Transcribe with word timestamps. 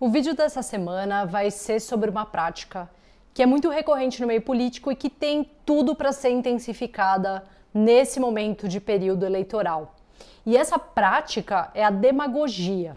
O 0.00 0.08
vídeo 0.10 0.32
dessa 0.32 0.62
semana 0.62 1.24
vai 1.24 1.50
ser 1.50 1.80
sobre 1.80 2.08
uma 2.08 2.24
prática 2.24 2.88
que 3.34 3.42
é 3.42 3.46
muito 3.46 3.68
recorrente 3.68 4.20
no 4.20 4.28
meio 4.28 4.40
político 4.40 4.92
e 4.92 4.94
que 4.94 5.10
tem 5.10 5.50
tudo 5.66 5.92
para 5.92 6.12
ser 6.12 6.30
intensificada 6.30 7.44
nesse 7.74 8.20
momento 8.20 8.68
de 8.68 8.78
período 8.78 9.26
eleitoral. 9.26 9.96
E 10.46 10.56
essa 10.56 10.78
prática 10.78 11.72
é 11.74 11.84
a 11.84 11.90
demagogia. 11.90 12.96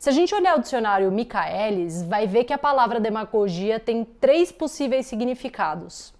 Se 0.00 0.08
a 0.08 0.12
gente 0.12 0.34
olhar 0.34 0.58
o 0.58 0.60
dicionário 0.60 1.12
Michaelis, 1.12 2.02
vai 2.02 2.26
ver 2.26 2.42
que 2.42 2.52
a 2.52 2.58
palavra 2.58 2.98
demagogia 2.98 3.78
tem 3.78 4.04
três 4.04 4.50
possíveis 4.50 5.06
significados. 5.06 6.12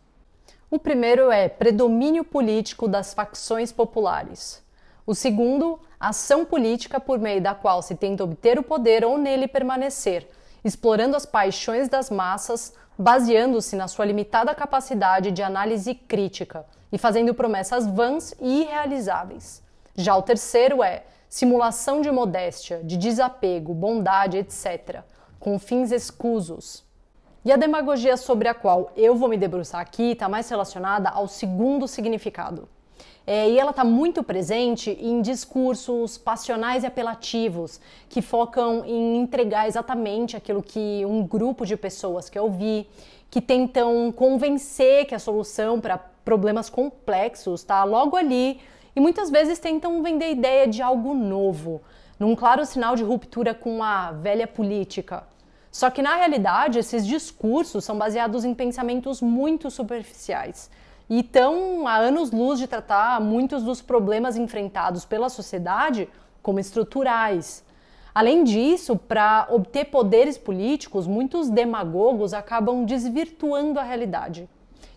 O 0.70 0.79
primeiro 0.79 1.32
é 1.32 1.48
predomínio 1.48 2.23
político 2.23 2.86
das 2.86 3.12
facções 3.12 3.73
populares. 3.73 4.62
O 5.04 5.16
segundo, 5.16 5.80
ação 6.09 6.45
política 6.45 6.98
por 6.98 7.18
meio 7.18 7.41
da 7.41 7.55
qual 7.55 7.82
se 7.82 7.95
tenta 7.95 8.25
obter 8.25 8.59
o 8.59 8.62
poder 8.62 9.05
ou 9.05 9.16
nele 9.16 9.46
permanecer, 9.46 10.29
explorando 10.64 11.17
as 11.17 11.25
paixões 11.25 11.89
das 11.89 12.11
massas, 12.11 12.75
baseando-se 12.99 13.77
na 13.77 13.89
sua 13.89 14.04
limitada 14.04 14.54
capacidade 14.54 15.30
de 15.30 15.43
análise 15.43 15.94
crítica 15.94 16.67
e 16.91 16.99
fazendo 16.99 17.35
promessas 17.35 17.86
vãs 17.86 18.35
e 18.41 18.63
irrealizáveis. 18.63 19.63
Já 19.94 20.17
o 20.17 20.22
terceiro 20.22 20.82
é 20.82 21.04
simulação 21.29 22.00
de 22.00 22.11
modéstia, 22.11 22.82
de 22.82 22.96
desapego, 22.96 23.72
bondade, 23.72 24.36
etc., 24.39 25.03
com 25.41 25.58
fins 25.58 25.91
escusos. 25.91 26.85
E 27.44 27.50
a 27.50 27.57
demagogia 27.57 28.16
sobre 28.16 28.49
a 28.49 28.55
qual 28.55 28.93
eu 28.96 29.16
vou 29.16 29.29
me 29.29 29.36
debruçar 29.36 29.80
aqui 29.80 30.13
está 30.13 30.29
mais 30.29 30.49
relacionada 30.49 31.08
ao 31.08 31.27
segundo 31.27 31.89
significado. 31.89 32.69
É, 33.27 33.48
e 33.48 33.58
ela 33.58 33.70
está 33.70 33.84
muito 33.84 34.22
presente 34.22 34.91
em 35.00 35.22
discursos 35.22 36.19
passionais 36.19 36.83
e 36.83 36.86
apelativos 36.86 37.80
que 38.08 38.20
focam 38.20 38.84
em 38.84 39.19
entregar 39.19 39.69
exatamente 39.69 40.36
aquilo 40.36 40.62
que 40.62 41.05
um 41.06 41.25
grupo 41.25 41.64
de 41.64 41.77
pessoas 41.77 42.28
quer 42.28 42.41
ouvir, 42.41 42.89
que 43.30 43.41
tentam 43.41 44.10
convencer 44.12 45.06
que 45.06 45.14
a 45.14 45.19
solução 45.19 45.80
para 45.80 45.98
problemas 46.24 46.69
complexos 46.69 47.60
está 47.60 47.84
logo 47.84 48.16
ali 48.16 48.60
e 48.94 49.00
muitas 49.00 49.30
vezes 49.30 49.58
tentam 49.58 50.02
vender 50.02 50.27
a 50.27 50.30
ideia 50.30 50.66
de 50.66 50.82
algo 50.82 51.14
novo, 51.14 51.80
num 52.19 52.34
claro 52.34 52.66
sinal 52.66 52.97
de 52.97 53.04
ruptura 53.04 53.54
com 53.54 53.82
a 53.82 54.10
velha 54.10 54.47
política. 54.47 55.25
Só 55.70 55.88
que 55.91 56.02
na 56.02 56.16
realidade, 56.16 56.78
esses 56.78 57.06
discursos 57.06 57.84
são 57.84 57.97
baseados 57.97 58.44
em 58.44 58.52
pensamentos 58.52 59.22
muito 59.22 59.70
superficiais 59.70 60.69
e 61.08 61.20
estão 61.20 61.86
há 61.86 61.97
anos-luz 61.97 62.58
de 62.58 62.67
tratar 62.67 63.20
muitos 63.20 63.62
dos 63.62 63.83
problemas 63.83 64.36
enfrentados 64.36 65.05
pela 65.05 65.28
sociedade 65.28 66.09
como 66.42 66.59
estruturais. 66.59 67.64
Além 68.14 68.44
disso, 68.44 68.97
para 68.97 69.47
obter 69.50 69.86
poderes 69.86 70.36
políticos, 70.36 71.06
muitos 71.06 71.48
demagogos 71.48 72.34
acabam 72.34 72.84
desvirtuando 72.84 73.81
a 73.81 73.83
realidade. 73.83 74.48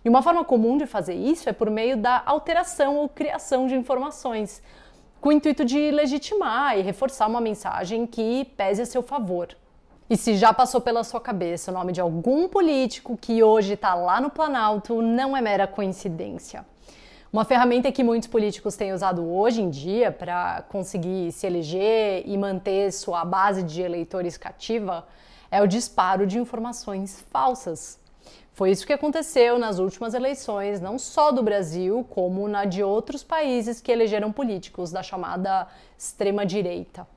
E 0.04 0.08
uma 0.08 0.22
forma 0.22 0.44
comum 0.44 0.76
de 0.76 0.86
fazer 0.86 1.14
isso 1.14 1.48
é 1.48 1.52
por 1.52 1.70
meio 1.70 1.96
da 1.96 2.22
alteração 2.24 2.96
ou 2.96 3.08
criação 3.08 3.66
de 3.66 3.74
informações, 3.74 4.62
com 5.20 5.30
o 5.30 5.32
intuito 5.32 5.64
de 5.64 5.90
legitimar 5.90 6.78
e 6.78 6.82
reforçar 6.82 7.26
uma 7.26 7.40
mensagem 7.40 8.06
que 8.06 8.44
pese 8.56 8.82
a 8.82 8.86
seu 8.86 9.02
favor. 9.02 9.48
E 10.08 10.16
se 10.16 10.36
já 10.36 10.54
passou 10.54 10.80
pela 10.80 11.02
sua 11.02 11.20
cabeça 11.20 11.72
o 11.72 11.74
nome 11.74 11.90
de 11.90 12.00
algum 12.00 12.48
político 12.48 13.18
que 13.20 13.42
hoje 13.42 13.72
está 13.72 13.92
lá 13.92 14.20
no 14.20 14.30
Planalto, 14.30 15.02
não 15.02 15.36
é 15.36 15.40
mera 15.40 15.66
coincidência. 15.66 16.64
Uma 17.32 17.44
ferramenta 17.44 17.90
que 17.90 18.04
muitos 18.04 18.28
políticos 18.28 18.76
têm 18.76 18.92
usado 18.92 19.28
hoje 19.28 19.60
em 19.60 19.68
dia 19.68 20.12
para 20.12 20.62
conseguir 20.68 21.32
se 21.32 21.44
eleger 21.44 22.22
e 22.24 22.38
manter 22.38 22.92
sua 22.92 23.24
base 23.24 23.64
de 23.64 23.82
eleitores 23.82 24.36
cativa 24.36 25.04
é 25.50 25.60
o 25.60 25.66
disparo 25.66 26.24
de 26.24 26.38
informações 26.38 27.24
falsas. 27.32 27.98
Foi 28.52 28.70
isso 28.70 28.86
que 28.86 28.92
aconteceu 28.92 29.58
nas 29.58 29.80
últimas 29.80 30.14
eleições, 30.14 30.80
não 30.80 31.00
só 31.00 31.32
do 31.32 31.42
Brasil, 31.42 32.06
como 32.08 32.46
na 32.46 32.64
de 32.64 32.80
outros 32.80 33.24
países 33.24 33.80
que 33.80 33.90
elegeram 33.90 34.30
políticos 34.30 34.92
da 34.92 35.02
chamada 35.02 35.66
extrema-direita 35.98 37.15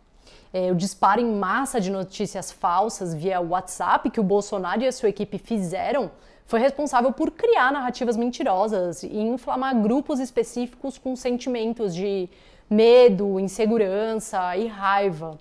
é, 0.53 0.71
o 0.71 0.75
disparo 0.75 1.21
em 1.21 1.31
massa 1.31 1.79
de 1.79 1.91
notícias 1.91 2.51
falsas 2.51 3.13
via 3.13 3.39
WhatsApp 3.39 4.09
que 4.09 4.19
o 4.19 4.23
Bolsonaro 4.23 4.81
e 4.81 4.87
a 4.87 4.91
sua 4.91 5.09
equipe 5.09 5.37
fizeram 5.37 6.11
foi 6.49 6.59
responsável 6.59 7.13
por 7.13 7.29
criar 7.29 7.71
narrativas 7.71 8.17
mentirosas 8.17 9.03
e 9.03 9.19
inflamar 9.19 9.79
grupos 9.79 10.19
específicos 10.19 10.97
com 10.97 11.15
sentimentos 11.15 11.93
de 11.93 12.27
medo, 12.67 13.39
insegurança 13.39 14.57
e 14.57 14.65
raiva. 14.65 15.37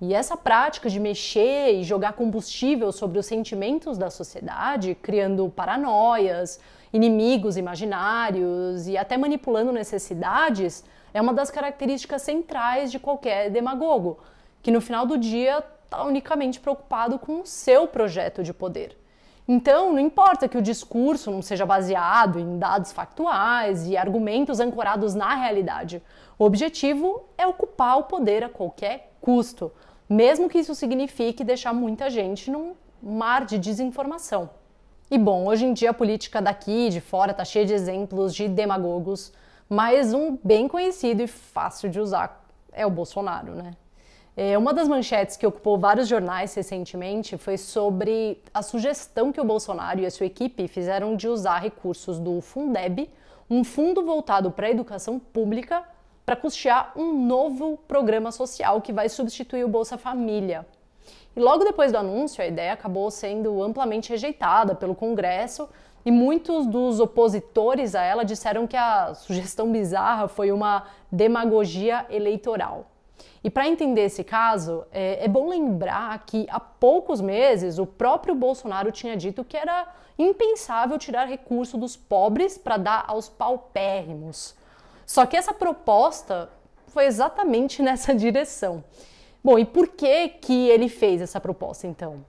E 0.00 0.14
essa 0.14 0.38
prática 0.38 0.88
de 0.88 0.98
mexer 0.98 1.74
e 1.74 1.82
jogar 1.84 2.14
combustível 2.14 2.92
sobre 2.92 3.18
os 3.18 3.26
sentimentos 3.26 3.98
da 3.98 4.08
sociedade, 4.08 4.94
criando 4.94 5.50
paranoias, 5.50 6.58
inimigos 6.92 7.56
imaginários 7.56 8.86
e 8.86 8.96
até 8.96 9.16
manipulando 9.16 9.72
necessidades, 9.72 10.84
é 11.12 11.20
uma 11.20 11.32
das 11.32 11.50
características 11.50 12.22
centrais 12.22 12.90
de 12.90 12.98
qualquer 12.98 13.50
demagogo 13.50 14.18
que 14.62 14.70
no 14.70 14.80
final 14.80 15.06
do 15.06 15.16
dia 15.16 15.64
está 15.84 16.04
unicamente 16.04 16.60
preocupado 16.60 17.18
com 17.18 17.40
o 17.40 17.46
seu 17.46 17.86
projeto 17.86 18.42
de 18.42 18.52
poder. 18.52 18.96
Então, 19.50 19.92
não 19.92 19.98
importa 19.98 20.46
que 20.46 20.58
o 20.58 20.62
discurso 20.62 21.30
não 21.30 21.40
seja 21.40 21.64
baseado 21.64 22.38
em 22.38 22.58
dados 22.58 22.92
factuais 22.92 23.86
e 23.86 23.96
argumentos 23.96 24.60
ancorados 24.60 25.14
na 25.14 25.34
realidade. 25.34 26.02
O 26.38 26.44
objetivo 26.44 27.24
é 27.38 27.46
ocupar 27.46 27.98
o 27.98 28.04
poder 28.04 28.44
a 28.44 28.50
qualquer 28.50 29.14
custo, 29.22 29.72
mesmo 30.06 30.50
que 30.50 30.58
isso 30.58 30.74
signifique 30.74 31.42
deixar 31.42 31.72
muita 31.72 32.10
gente 32.10 32.50
num 32.50 32.74
mar 33.02 33.46
de 33.46 33.58
desinformação. 33.58 34.50
E 35.10 35.16
bom, 35.16 35.46
hoje 35.46 35.64
em 35.64 35.72
dia 35.72 35.88
a 35.88 35.94
política 35.94 36.42
daqui 36.42 36.88
e 36.88 36.90
de 36.90 37.00
fora 37.00 37.30
está 37.30 37.42
cheia 37.42 37.64
de 37.64 37.72
exemplos 37.72 38.34
de 38.34 38.46
demagogos, 38.46 39.32
mas 39.66 40.12
um 40.12 40.36
bem 40.44 40.68
conhecido 40.68 41.22
e 41.22 41.26
fácil 41.26 41.88
de 41.88 41.98
usar 41.98 42.46
é 42.70 42.84
o 42.84 42.90
Bolsonaro, 42.90 43.54
né? 43.54 43.72
É, 44.36 44.56
uma 44.56 44.72
das 44.72 44.86
manchetes 44.86 45.36
que 45.36 45.46
ocupou 45.46 45.78
vários 45.78 46.06
jornais 46.06 46.54
recentemente 46.54 47.38
foi 47.38 47.56
sobre 47.56 48.40
a 48.52 48.62
sugestão 48.62 49.32
que 49.32 49.40
o 49.40 49.44
Bolsonaro 49.44 49.98
e 49.98 50.06
a 50.06 50.10
sua 50.10 50.26
equipe 50.26 50.68
fizeram 50.68 51.16
de 51.16 51.26
usar 51.26 51.58
recursos 51.58 52.20
do 52.20 52.40
Fundeb, 52.42 53.10
um 53.48 53.64
fundo 53.64 54.04
voltado 54.04 54.50
para 54.50 54.66
a 54.66 54.70
educação 54.70 55.18
pública, 55.18 55.82
para 56.24 56.36
custear 56.36 56.92
um 56.94 57.26
novo 57.26 57.78
programa 57.88 58.30
social 58.30 58.82
que 58.82 58.92
vai 58.92 59.08
substituir 59.08 59.64
o 59.64 59.68
Bolsa 59.68 59.96
Família. 59.96 60.66
E 61.38 61.40
logo 61.40 61.62
depois 61.62 61.92
do 61.92 61.98
anúncio, 61.98 62.42
a 62.42 62.48
ideia 62.48 62.72
acabou 62.72 63.08
sendo 63.12 63.62
amplamente 63.62 64.10
rejeitada 64.10 64.74
pelo 64.74 64.92
Congresso 64.92 65.68
e 66.04 66.10
muitos 66.10 66.66
dos 66.66 66.98
opositores 66.98 67.94
a 67.94 68.02
ela 68.02 68.24
disseram 68.24 68.66
que 68.66 68.76
a 68.76 69.14
sugestão 69.14 69.70
bizarra 69.70 70.26
foi 70.26 70.50
uma 70.50 70.88
demagogia 71.12 72.04
eleitoral. 72.10 72.86
E 73.44 73.48
para 73.48 73.68
entender 73.68 74.06
esse 74.06 74.24
caso, 74.24 74.84
é, 74.90 75.24
é, 75.24 75.28
bom 75.28 75.48
lembrar 75.48 76.26
que 76.26 76.44
há 76.50 76.58
poucos 76.58 77.20
meses 77.20 77.78
o 77.78 77.86
próprio 77.86 78.34
Bolsonaro 78.34 78.90
tinha 78.90 79.16
dito 79.16 79.44
que 79.44 79.56
era 79.56 79.86
impensável 80.18 80.98
tirar 80.98 81.26
recurso 81.26 81.78
dos 81.78 81.96
pobres 81.96 82.58
para 82.58 82.76
dar 82.76 83.04
aos 83.06 83.28
paupérrimos. 83.28 84.56
Só 85.06 85.24
que 85.24 85.36
essa 85.36 85.54
proposta 85.54 86.50
foi 86.88 87.04
exatamente 87.06 87.80
nessa 87.80 88.12
direção. 88.12 88.82
Bom, 89.42 89.58
e 89.58 89.64
por 89.64 89.88
que 89.88 90.28
que 90.28 90.68
ele 90.68 90.88
fez 90.88 91.20
essa 91.20 91.40
proposta 91.40 91.86
então? 91.86 92.24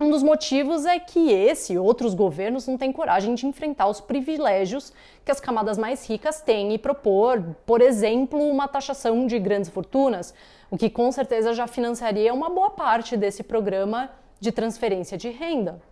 Um 0.00 0.10
dos 0.10 0.22
motivos 0.22 0.86
é 0.86 0.98
que 1.00 1.32
esse 1.32 1.72
e 1.72 1.78
outros 1.78 2.14
governos 2.14 2.68
não 2.68 2.78
têm 2.78 2.92
coragem 2.92 3.34
de 3.34 3.46
enfrentar 3.46 3.88
os 3.88 4.00
privilégios 4.00 4.92
que 5.24 5.32
as 5.32 5.40
camadas 5.40 5.76
mais 5.76 6.08
ricas 6.08 6.40
têm 6.40 6.72
e 6.72 6.78
propor, 6.78 7.42
por 7.66 7.80
exemplo, 7.80 8.38
uma 8.38 8.68
taxação 8.68 9.26
de 9.26 9.40
grandes 9.40 9.68
fortunas, 9.68 10.32
o 10.70 10.78
que 10.78 10.88
com 10.88 11.10
certeza 11.10 11.52
já 11.52 11.66
financiaria 11.66 12.32
uma 12.32 12.48
boa 12.48 12.70
parte 12.70 13.16
desse 13.16 13.42
programa 13.42 14.08
de 14.38 14.52
transferência 14.52 15.18
de 15.18 15.30
renda. 15.30 15.82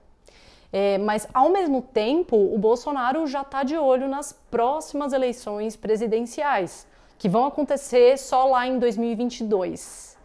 É, 0.73 0.99
mas, 0.99 1.26
ao 1.35 1.49
mesmo 1.49 1.82
tempo, 1.82 2.37
o 2.37 2.59
Bolsonaro 2.59 3.26
já 3.26 3.43
está 3.43 3.64
de 3.64 3.76
olho 3.76 4.09
nas 4.09 4.32
próximas 4.50 5.12
eleições 5.12 5.75
presidenciais, 5.75 6.87
que 7.19 7.29
vão 7.29 7.44
acontecer 7.44 8.17
só 8.19 8.47
lá 8.47 8.69
em 8.69 8.79
2022. 8.79 10.16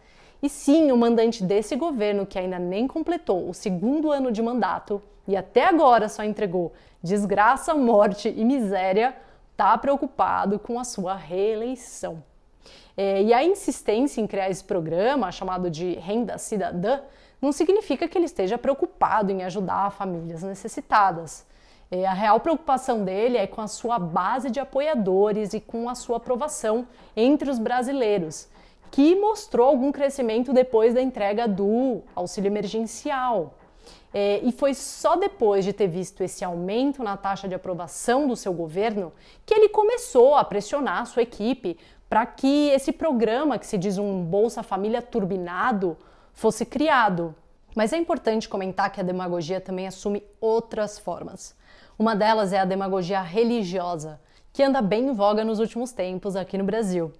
E 0.42 0.48
sim, 0.48 0.90
o 0.90 0.96
mandante 0.96 1.44
desse 1.44 1.76
governo, 1.76 2.26
que 2.26 2.36
ainda 2.36 2.58
nem 2.58 2.88
completou 2.88 3.48
o 3.48 3.54
segundo 3.54 4.10
ano 4.10 4.32
de 4.32 4.42
mandato 4.42 5.00
e 5.28 5.36
até 5.36 5.64
agora 5.64 6.08
só 6.08 6.24
entregou 6.24 6.72
desgraça, 7.00 7.74
morte 7.74 8.28
e 8.28 8.44
miséria, 8.44 9.14
está 9.52 9.78
preocupado 9.78 10.58
com 10.58 10.80
a 10.80 10.84
sua 10.84 11.14
reeleição. 11.14 12.24
É, 12.96 13.22
e 13.22 13.32
a 13.32 13.44
insistência 13.44 14.20
em 14.20 14.26
criar 14.26 14.50
esse 14.50 14.64
programa, 14.64 15.30
chamado 15.30 15.70
de 15.70 15.94
Renda 15.94 16.36
Cidadã, 16.38 17.00
não 17.40 17.52
significa 17.52 18.08
que 18.08 18.18
ele 18.18 18.24
esteja 18.24 18.58
preocupado 18.58 19.30
em 19.30 19.44
ajudar 19.44 19.92
famílias 19.92 20.42
necessitadas. 20.42 21.46
É, 21.88 22.04
a 22.04 22.12
real 22.12 22.40
preocupação 22.40 23.04
dele 23.04 23.36
é 23.38 23.46
com 23.46 23.60
a 23.60 23.68
sua 23.68 23.96
base 23.96 24.50
de 24.50 24.58
apoiadores 24.58 25.54
e 25.54 25.60
com 25.60 25.88
a 25.88 25.94
sua 25.94 26.16
aprovação 26.16 26.88
entre 27.16 27.48
os 27.48 27.60
brasileiros 27.60 28.48
que 28.92 29.16
mostrou 29.16 29.66
algum 29.66 29.90
crescimento 29.90 30.52
depois 30.52 30.92
da 30.92 31.00
entrega 31.00 31.48
do 31.48 32.02
auxílio 32.14 32.48
emergencial. 32.48 33.54
É, 34.12 34.38
e 34.44 34.52
foi 34.52 34.74
só 34.74 35.16
depois 35.16 35.64
de 35.64 35.72
ter 35.72 35.88
visto 35.88 36.22
esse 36.22 36.44
aumento 36.44 37.02
na 37.02 37.16
taxa 37.16 37.48
de 37.48 37.54
aprovação 37.54 38.28
do 38.28 38.36
seu 38.36 38.52
governo 38.52 39.10
que 39.46 39.54
ele 39.54 39.70
começou 39.70 40.34
a 40.34 40.44
pressionar 40.44 41.00
a 41.00 41.04
sua 41.06 41.22
equipe 41.22 41.78
para 42.06 42.26
que 42.26 42.68
esse 42.68 42.92
programa, 42.92 43.58
que 43.58 43.66
se 43.66 43.78
diz 43.78 43.96
um 43.96 44.22
Bolsa 44.22 44.62
Família 44.62 45.00
turbinado, 45.00 45.96
fosse 46.34 46.66
criado. 46.66 47.34
Mas 47.74 47.94
é 47.94 47.96
importante 47.96 48.46
comentar 48.46 48.92
que 48.92 49.00
a 49.00 49.04
demagogia 49.04 49.58
também 49.58 49.86
assume 49.86 50.22
outras 50.38 50.98
formas. 50.98 51.56
Uma 51.98 52.14
delas 52.14 52.52
é 52.52 52.60
a 52.60 52.66
demagogia 52.66 53.22
religiosa, 53.22 54.20
que 54.52 54.62
anda 54.62 54.82
bem 54.82 55.08
em 55.08 55.14
voga 55.14 55.42
nos 55.42 55.58
últimos 55.58 55.92
tempos 55.92 56.36
aqui 56.36 56.58
no 56.58 56.64
Brasil. 56.64 57.10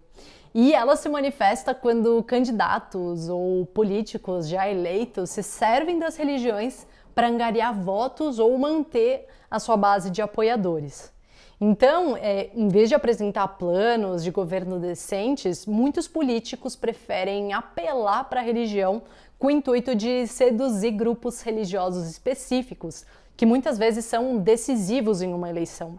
E 0.55 0.75
ela 0.75 0.97
se 0.97 1.09
manifesta 1.09 1.75
quando 1.75 2.23
candidatos 2.25 3.29
ou 3.29 3.65
políticos 3.65 4.49
já 4.49 4.69
eleitos 4.69 5.31
se 5.31 5.43
servem 5.43 5.99
das 5.99 6.17
religiões 6.17 6.87
para 7.15 7.29
angariar 7.29 7.75
votos 7.75 8.39
ou 8.39 8.57
manter 8.59 9.27
a 9.51 9.59
sua 9.59 9.77
base 9.77 10.11
de 10.11 10.21
apoiadores. 10.21 11.11
Então, 11.59 12.17
é, 12.17 12.51
em 12.55 12.69
vez 12.69 12.89
de 12.89 12.95
apresentar 12.95 13.47
planos 13.49 14.25
de 14.25 14.31
governo 14.31 14.79
decentes, 14.79 15.65
muitos 15.65 16.09
políticos 16.09 16.75
preferem 16.75 17.53
apelar 17.53 18.25
para 18.25 18.41
a 18.41 18.43
religião 18.43 19.03
com 19.39 19.47
o 19.47 19.51
intuito 19.51 19.95
de 19.95 20.27
seduzir 20.27 20.91
grupos 20.91 21.41
religiosos 21.41 22.11
específicos, 22.11 23.07
que 23.37 23.47
muitas 23.47 23.79
vezes 23.79 24.05
são 24.05 24.39
decisivos 24.39 25.23
em 25.23 25.33
uma 25.33 25.49
eleição. 25.49 25.99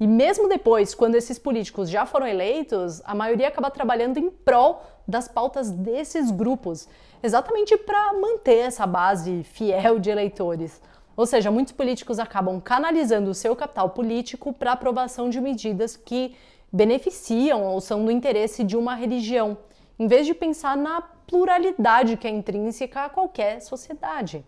E 0.00 0.06
mesmo 0.06 0.48
depois, 0.48 0.94
quando 0.94 1.14
esses 1.14 1.38
políticos 1.38 1.90
já 1.90 2.06
foram 2.06 2.26
eleitos, 2.26 3.02
a 3.04 3.14
maioria 3.14 3.48
acaba 3.48 3.70
trabalhando 3.70 4.16
em 4.16 4.30
prol 4.30 4.82
das 5.06 5.28
pautas 5.28 5.70
desses 5.70 6.30
grupos, 6.30 6.88
exatamente 7.22 7.76
para 7.76 8.14
manter 8.14 8.60
essa 8.60 8.86
base 8.86 9.42
fiel 9.42 9.98
de 9.98 10.08
eleitores. 10.08 10.80
Ou 11.14 11.26
seja, 11.26 11.50
muitos 11.50 11.74
políticos 11.74 12.18
acabam 12.18 12.58
canalizando 12.62 13.30
o 13.30 13.34
seu 13.34 13.54
capital 13.54 13.90
político 13.90 14.54
para 14.54 14.72
aprovação 14.72 15.28
de 15.28 15.38
medidas 15.38 15.98
que 15.98 16.34
beneficiam 16.72 17.62
ou 17.64 17.78
são 17.78 18.02
do 18.02 18.10
interesse 18.10 18.64
de 18.64 18.78
uma 18.78 18.94
religião, 18.94 19.58
em 19.98 20.06
vez 20.06 20.26
de 20.26 20.32
pensar 20.32 20.78
na 20.78 21.02
pluralidade 21.02 22.16
que 22.16 22.26
é 22.26 22.30
intrínseca 22.30 23.04
a 23.04 23.10
qualquer 23.10 23.60
sociedade. 23.60 24.46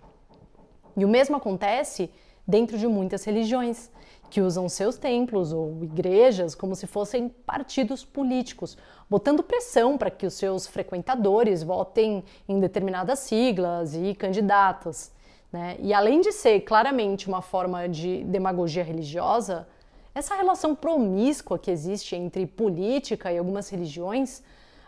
E 0.96 1.04
o 1.04 1.08
mesmo 1.08 1.36
acontece 1.36 2.10
dentro 2.48 2.78
de 2.78 2.86
muitas 2.86 3.22
religiões 3.24 3.90
que 4.32 4.40
usam 4.40 4.66
seus 4.66 4.96
templos 4.96 5.52
ou 5.52 5.84
igrejas 5.84 6.54
como 6.54 6.74
se 6.74 6.86
fossem 6.86 7.28
partidos 7.28 8.02
políticos, 8.02 8.78
botando 9.08 9.42
pressão 9.42 9.98
para 9.98 10.10
que 10.10 10.24
os 10.24 10.32
seus 10.32 10.66
frequentadores 10.66 11.62
votem 11.62 12.24
em 12.48 12.58
determinadas 12.58 13.18
siglas 13.18 13.94
e 13.94 14.14
candidatos. 14.14 15.10
Né? 15.52 15.76
E 15.80 15.92
além 15.92 16.22
de 16.22 16.32
ser 16.32 16.60
claramente 16.60 17.28
uma 17.28 17.42
forma 17.42 17.86
de 17.86 18.24
demagogia 18.24 18.82
religiosa, 18.82 19.68
essa 20.14 20.34
relação 20.34 20.74
promíscua 20.74 21.58
que 21.58 21.70
existe 21.70 22.16
entre 22.16 22.46
política 22.46 23.30
e 23.30 23.36
algumas 23.36 23.68
religiões 23.68 24.42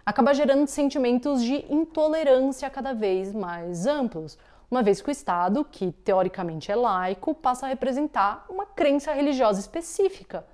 acaba 0.06 0.32
gerando 0.32 0.66
sentimentos 0.68 1.42
de 1.42 1.66
intolerância 1.68 2.70
cada 2.70 2.94
vez 2.94 3.34
mais 3.34 3.86
amplos, 3.86 4.38
uma 4.74 4.82
vez 4.82 5.00
que 5.00 5.08
o 5.08 5.12
Estado, 5.12 5.64
que 5.64 5.92
teoricamente 5.92 6.72
é 6.72 6.74
laico, 6.74 7.32
passa 7.32 7.64
a 7.64 7.68
representar 7.68 8.44
uma 8.48 8.66
crença 8.66 9.12
religiosa 9.12 9.60
específica. 9.60 10.44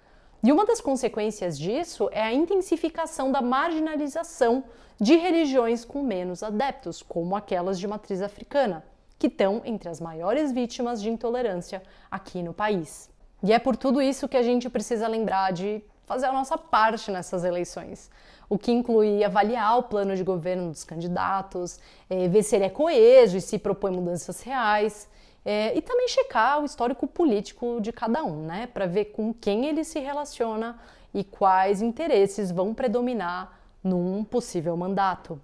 E 0.43 0.53
uma 0.53 0.67
das 0.67 0.79
consequências 0.79 1.59
disso 1.59 2.11
é 2.13 2.21
a 2.21 2.31
intensificação 2.31 3.33
da 3.33 3.41
marginalização 3.41 4.65
de 5.01 5.17
religiões 5.17 5.87
com 5.87 6.03
menos 6.03 6.43
adeptos, 6.43 7.03
como 7.03 7.35
aquelas 7.35 7.79
de 7.79 7.89
matriz 7.89 8.21
africana, 8.21 8.85
que 9.19 9.27
estão 9.27 9.63
entre 9.65 9.89
as 9.89 10.03
maiores 10.03 10.53
vítimas 10.53 11.01
de 11.01 11.09
intolerância 11.09 11.83
aqui 12.11 12.43
no 12.43 12.53
país. 12.53 13.09
E 13.43 13.55
é 13.55 13.59
por 13.59 13.75
tudo 13.75 14.03
isso 14.03 14.29
que 14.29 14.37
a 14.37 14.43
gente 14.43 14.69
precisa 14.69 15.09
lembrar 15.09 15.51
de 15.55 15.83
fazer 16.05 16.27
a 16.27 16.33
nossa 16.33 16.59
parte 16.59 17.11
nessas 17.11 17.43
eleições 17.43 18.11
o 18.51 18.59
que 18.59 18.73
inclui 18.73 19.23
avaliar 19.23 19.79
o 19.79 19.85
plano 19.85 20.17
de 20.17 20.25
governo 20.25 20.71
dos 20.71 20.83
candidatos, 20.83 21.79
é, 22.11 22.27
ver 22.27 22.43
se 22.43 22.57
ele 22.57 22.65
é 22.65 22.69
coeso 22.69 23.37
e 23.37 23.41
se 23.41 23.57
propõe 23.59 23.93
mudanças 23.93 24.43
reais. 24.43 25.09
É, 25.45 25.75
e 25.75 25.81
também 25.81 26.09
checar 26.09 26.61
o 26.61 26.67
histórico 26.67 27.07
político 27.07 27.81
de 27.81 27.93
cada 27.93 28.25
um, 28.25 28.45
né, 28.45 28.67
para 28.67 28.87
ver 28.87 29.07
com 29.07 29.33
quem 29.33 29.67
ele 29.67 29.85
se 29.85 30.01
relaciona 30.01 30.79
e 31.15 31.25
quais 31.25 31.81
interesses 31.81 32.51
vão 32.51 32.75
predominar 32.75 33.59
num 33.83 34.23
possível 34.25 34.77
mandato. 34.77 35.41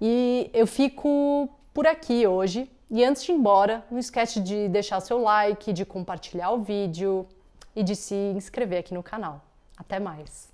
E 0.00 0.50
eu 0.52 0.66
fico 0.66 1.48
por 1.72 1.86
aqui 1.86 2.26
hoje. 2.26 2.70
E 2.90 3.02
antes 3.02 3.24
de 3.24 3.32
ir 3.32 3.34
embora, 3.34 3.82
não 3.90 3.98
esquece 3.98 4.40
de 4.40 4.68
deixar 4.68 5.00
seu 5.00 5.20
like, 5.20 5.72
de 5.72 5.84
compartilhar 5.86 6.50
o 6.50 6.58
vídeo 6.58 7.26
e 7.74 7.82
de 7.82 7.96
se 7.96 8.14
inscrever 8.14 8.80
aqui 8.80 8.92
no 8.94 9.02
canal. 9.02 9.42
Até 9.76 9.98
mais! 9.98 10.53